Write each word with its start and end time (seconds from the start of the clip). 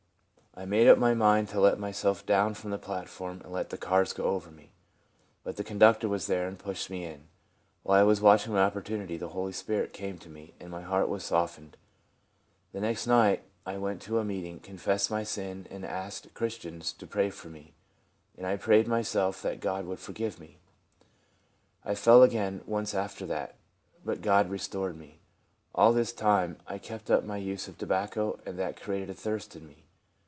I 0.53 0.65
made 0.65 0.89
up 0.89 0.97
my 0.97 1.13
mind 1.13 1.47
to 1.49 1.61
let 1.61 1.79
myself 1.79 2.25
down 2.25 2.55
from 2.55 2.71
the 2.71 2.77
plat 2.77 3.07
form 3.07 3.39
and 3.45 3.53
let 3.53 3.69
the 3.69 3.77
cars 3.77 4.11
go 4.11 4.25
over 4.25 4.51
me. 4.51 4.73
But 5.45 5.55
the 5.55 5.63
conductor 5.63 6.09
was 6.09 6.27
there 6.27 6.45
and 6.45 6.59
pushed 6.59 6.89
me 6.89 7.05
in. 7.05 7.29
While 7.83 8.01
I 8.01 8.03
was 8.03 8.19
watching 8.19 8.51
my 8.51 8.59
opportunity 8.61 9.15
the 9.15 9.29
Holy 9.29 9.53
Spirit 9.53 9.93
came 9.93 10.17
to 10.17 10.29
me, 10.29 10.53
and 10.59 10.69
my 10.69 10.81
heart 10.81 11.07
was 11.07 11.23
soften 11.23 11.67
ed. 11.67 11.77
The 12.73 12.81
next 12.81 13.07
night 13.07 13.43
I 13.65 13.77
went 13.77 14.01
to 14.03 14.19
a 14.19 14.25
meeting, 14.25 14.59
confessed 14.59 15.09
my 15.09 15.23
sin, 15.23 15.67
and 15.71 15.85
asked 15.85 16.33
Christians 16.33 16.91
to 16.93 17.07
pray 17.07 17.29
for 17.29 17.47
me, 17.47 17.73
and 18.37 18.45
I 18.45 18.57
prayed 18.57 18.89
myself 18.89 19.41
that 19.43 19.61
God 19.61 19.85
would 19.85 19.99
forgive 20.01 20.37
me. 20.37 20.57
I 21.85 21.95
fell 21.95 22.23
again 22.23 22.61
once 22.65 22.93
after 22.93 23.25
that, 23.27 23.55
but 24.03 24.21
God 24.21 24.49
re 24.49 24.57
stored 24.59 24.97
me. 24.97 25.21
All 25.73 25.93
this 25.93 26.11
time 26.11 26.57
I 26.67 26.77
kept 26.77 27.09
up 27.09 27.25
the 27.25 27.39
use 27.39 27.69
of 27.69 27.77
tobacco, 27.77 28.37
and 28.45 28.59
that 28.59 28.79
created 28.81 29.09
a 29.09 29.13
thirst 29.13 29.55
in 29.55 29.65
me. 29.65 29.85